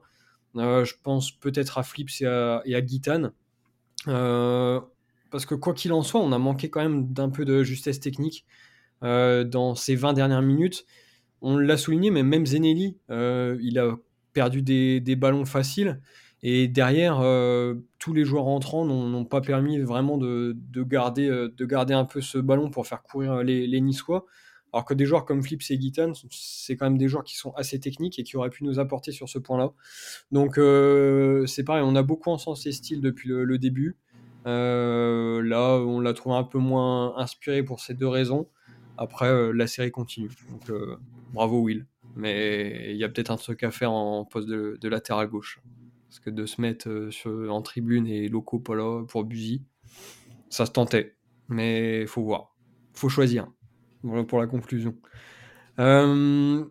[0.56, 2.76] Euh, je pense peut-être à Flips et à, et
[5.32, 8.00] parce que quoi qu'il en soit, on a manqué quand même d'un peu de justesse
[8.00, 8.46] technique
[9.02, 10.86] dans ces 20 dernières minutes.
[11.42, 13.98] On l'a souligné, mais même Zenelli, il a
[14.34, 16.00] perdu des, ballons faciles.
[16.44, 17.18] Et derrière,
[17.98, 22.38] tous les joueurs entrants n'ont pas permis vraiment de, garder, de garder un peu ce
[22.38, 24.28] ballon pour faire courir les, les Niçois.
[24.74, 27.52] Alors que des joueurs comme Flips et Gitan, c'est quand même des joueurs qui sont
[27.52, 29.72] assez techniques et qui auraient pu nous apporter sur ce point-là.
[30.32, 33.96] Donc euh, c'est pareil, on a beaucoup encensé style depuis le, début.
[34.48, 38.48] Euh, là, on l'a trouvé un peu moins inspiré pour ces deux raisons.
[38.98, 40.32] Après, euh, la série continue.
[41.34, 41.86] Bravo Will.
[42.16, 45.62] Mais il y a peut-être un truc à faire en poste de, latéral gauche.
[46.10, 46.90] Parce que de se mettre
[47.48, 49.64] en tribune et locaux là pour Buzy,
[50.50, 51.16] ça se tentait.
[51.48, 52.56] Mais faut voir.
[52.94, 53.48] faut choisir.
[54.04, 54.96] Voilà pour la conclusion.
[55.80, 56.64] Euh,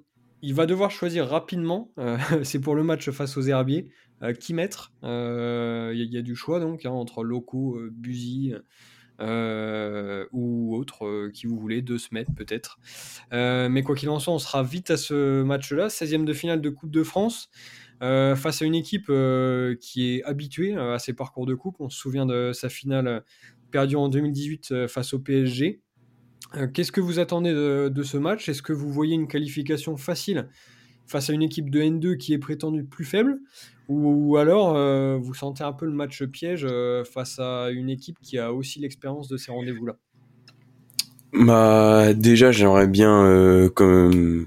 [0.42, 3.88] il va devoir choisir rapidement, euh, c'est pour le match face aux Herbiers,
[4.23, 4.92] euh, qui mettre.
[5.03, 8.55] Il y, a du choix donc hein, entre locaux, Buzy
[9.21, 12.79] ou autre qui vous voulez, deux se mettre peut-être.
[13.31, 16.71] mais quoi qu'il en soit, on sera vite à ce match-là, 16e de finale de
[16.71, 17.49] Coupe de France.
[18.01, 19.12] face à une équipe
[19.81, 21.77] qui est habituée à ses parcours de coupe.
[21.81, 23.25] On se souvient de sa finale
[23.71, 25.81] perdue en 2018 face au PSG.
[26.57, 28.48] Euh, qu'est-ce que vous attendez de, ce match?
[28.48, 30.48] Est-ce que vous voyez une qualification facile
[31.07, 33.38] face à une équipe de N2 qui est prétendue plus faible?
[33.88, 38.18] Ou, alors euh, vous sentez un peu le match piège euh, face à une équipe
[38.22, 39.96] qui a aussi l'expérience de ces rendez-vous-là?
[41.33, 44.46] Bah, Déjà, j'aimerais bien qu'on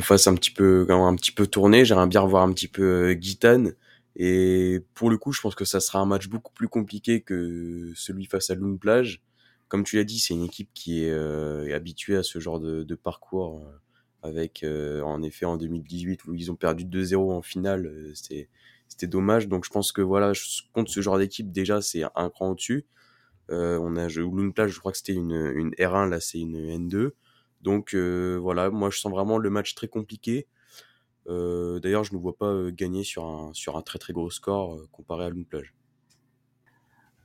[0.00, 1.84] fasse un petit peu, un petit peu tourner.
[1.84, 3.72] J'aimerais bien revoir un petit peu Gitane.
[4.16, 7.92] Et pour le coup, je pense que ça sera un match beaucoup plus compliqué que
[7.94, 9.22] celui face à Lune Plage
[9.68, 12.94] comme tu l'as dit, c'est une équipe qui est, euh, habituée à ce genre de,
[12.94, 13.62] parcours.
[13.64, 13.78] Euh,
[14.22, 19.46] avec, euh, en effet, en 2018, où ils ont perdu 2-0 en finale, c'était dommage.
[19.48, 20.32] Donc, je pense que voilà,
[20.72, 22.86] contre ce genre d'équipe, déjà, c'est un cran au-dessus.
[23.48, 27.12] on a je crois que c'était une, une, R1, là, c'est une N2.
[27.62, 30.48] Donc, voilà, moi, je sens vraiment le match très compliqué.
[31.26, 35.26] D'ailleurs, je ne vois pas gagner sur un, sur un très très gros score comparé
[35.26, 35.77] à Lune Plage.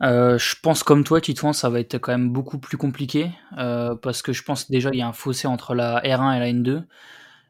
[0.04, 3.96] Euh, je pense comme toi, Titouan, ça va être quand même beaucoup plus compliqué euh,
[3.96, 6.48] parce que je pense déjà il y a un fossé entre la R1 et la
[6.48, 6.84] N2.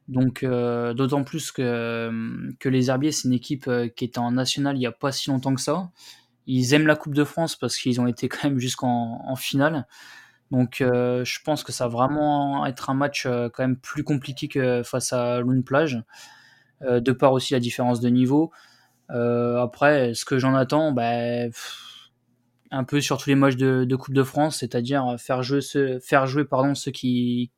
[0.08, 2.12] Donc euh, d'autant plus que,
[2.60, 5.30] que les Herbiers, c'est une équipe qui était en national il n'y a pas si
[5.30, 5.89] longtemps que ça.
[6.46, 9.88] Ils aiment la Coupe de France parce qu'ils ont été quand même jusqu'en en finale.
[10.52, 14.84] Donc je pense que ça va vraiment être un match quand même plus compliqué que
[14.84, 16.04] face à Lune Plage,
[16.82, 18.51] de par aussi la différence de niveau.
[19.10, 21.47] après, ce que j'en attends, bah,
[22.74, 25.61] un peu sur tous les matchs de, Coupe de France, c'est-à-dire faire jouer,
[26.01, 27.51] faire jouer pardon, ceux qui,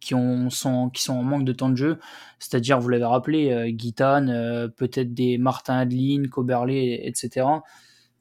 [0.00, 1.98] qui, ont, sont, en manque de temps de jeu,
[2.38, 7.46] c'est-à-dire, vous l'avez rappelé, euh, euh peut-être des Martin Adeline, Coberley, etc.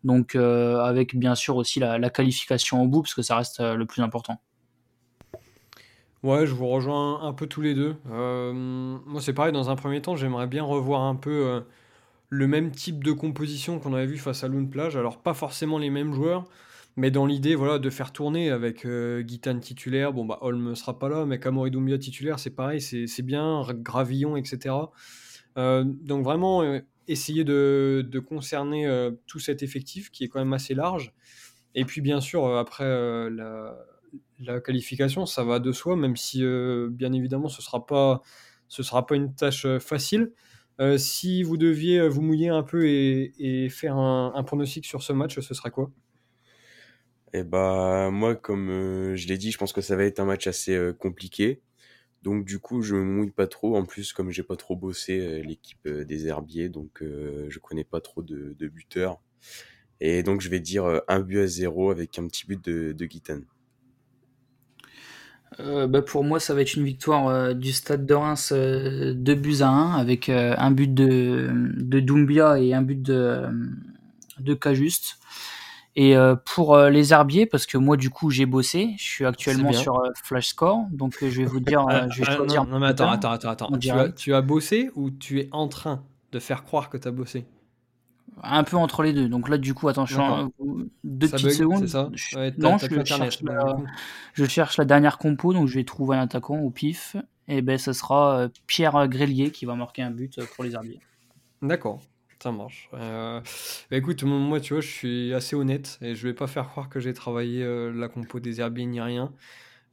[0.04, 3.76] Donc, euh, avec bien sûr aussi la, qualification au bout, parce que ça reste euh,
[3.76, 4.40] le plus important.
[6.24, 7.96] Ouais, je vous rejoins un peu tous les deux.
[8.06, 11.64] moi, c'est pareil, dans un premier temps, j'aimerais bien revoir un peu
[12.30, 14.96] le même type de composition qu'on avait vu face à Lune Plage.
[14.98, 16.48] Alors, pas forcément les mêmes joueurs,
[16.96, 19.24] mais dans l'idée voilà, de faire tourner avec euh,
[19.62, 20.14] titulaire.
[20.14, 23.64] Bon, bah, Holm sera pas là, mais Kamori titulaire, c'est pareil, c'est bien.
[23.74, 24.76] Gravillon, etc.
[25.58, 30.74] Euh, donc, vraiment, euh, essayer de, concerner tout cet effectif qui est quand même assez
[30.74, 31.14] large.
[31.78, 32.86] Et puis bien sûr, après
[33.30, 33.76] la,
[34.40, 36.42] la, qualification, ça va de soi, même si
[36.90, 38.24] bien évidemment ce ne sera,
[38.70, 40.32] sera pas une tâche facile.
[40.98, 45.54] Si vous deviez vous mouiller un peu et, faire un, pronostic sur ce match, ce
[45.54, 45.92] serait quoi?
[47.34, 50.48] Eh bah moi, comme je l'ai dit, je pense que ça va être un match
[50.48, 51.62] assez compliqué.
[52.26, 53.78] Donc du coup, je me mouille pas trop.
[53.78, 57.60] En plus, comme j'ai pas trop bossé euh, l'équipe euh, des Herbiers, donc euh, je
[57.60, 59.22] connais pas trop de, buteurs.
[60.02, 63.06] Et donc je vais dire un but à zéro avec un petit but de, de
[65.60, 69.70] bah, pour moi, ça va être une victoire du Stade de Reims 2 buts à
[69.70, 73.44] 1 avec un but de, de Doumbia et un but de,
[74.40, 75.18] de Cajuste.
[75.98, 79.26] Et euh, pour euh, les herbiers, parce que moi du coup j'ai bossé, je suis
[79.26, 82.66] actuellement sur euh, Flash Score, donc je vais vous dire, je vais choisir.
[82.66, 83.78] Non, mais attends, attends, attends, attends.
[83.78, 87.08] Tu as, tu as, bossé ou tu es en train de faire croire que tu
[87.08, 87.46] as bossé?
[88.44, 89.30] Un peu entre les deux.
[89.30, 90.52] Donc là du coup, attention,
[91.04, 91.88] deux petites secondes.
[91.88, 92.10] Ça
[92.58, 93.76] non, je cherche, la,
[94.34, 97.16] je cherche, la, dernière compo, donc je vais trouver un attaquant au pif.
[97.48, 101.00] Et ben ça sera Pierre Grélier qui va marquer un but pour les herbiers.
[101.62, 102.02] D'accord.
[102.46, 102.90] Ça marche.
[102.94, 103.42] Euh,
[103.90, 106.90] bah, écoute, moi, tu vois, je suis assez honnête et je vais pas faire croire
[106.90, 109.34] que j'ai travaillé euh, la compo des herbiers ni rien.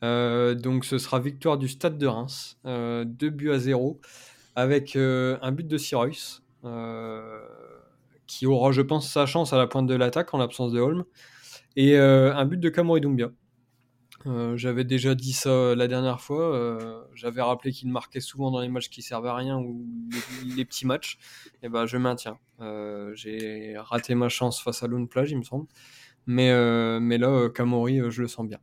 [0.03, 4.01] Euh, donc, ce sera victoire du Stade de Reims, 2 buts à 0,
[4.57, 6.43] avec un but de Cyrus,
[8.33, 11.05] qui aura, je pense, sa chance à la pointe de l'attaque en l'absence de Holm,
[11.77, 13.31] et un but de Kamori Doumbia.
[14.27, 16.55] Euh, j'avais déjà dit ça euh, la dernière fois.
[16.55, 19.85] Euh, j'avais rappelé qu'il marquait souvent dans les matchs qui servaient à rien ou
[20.57, 21.19] les, petits matchs.
[21.63, 22.39] Et ben, je maintiens.
[23.15, 25.67] j'ai raté ma chance face à Lone Plage, il me semble.
[26.27, 26.53] Mais,
[27.01, 28.61] mais là, Kamori, je le sens bien.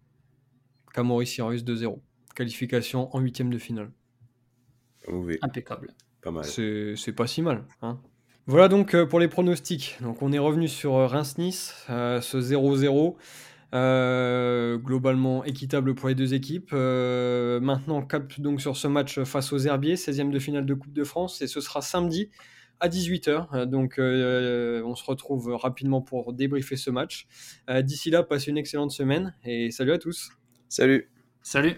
[0.94, 2.00] Kamori Sirius 2-0.
[2.36, 3.92] Qualification en huitième de finale.
[5.42, 5.94] Impeccable.
[6.22, 6.46] Pas mal.
[6.46, 7.66] C'est pas si mal.
[7.82, 8.00] Hein.
[8.50, 9.98] Voilà donc pour les pronostics.
[10.02, 13.16] Donc on est revenu sur Reims-Nice, ce 0-0.
[13.76, 16.72] Euh, globalement équitable pour les deux équipes.
[16.74, 20.94] Euh, maintenant, cap donc sur ce match face aux Herbiers, 16e de finale de Coupe
[20.94, 22.32] de France, et ce sera samedi
[22.80, 23.68] à 18h.
[23.68, 27.28] Donc, euh, on se retrouve rapidement pour débriefer ce match.
[27.84, 30.32] D'ici là, passez une excellente semaine et salut à tous.
[30.70, 31.08] Salut.
[31.44, 31.76] Salut.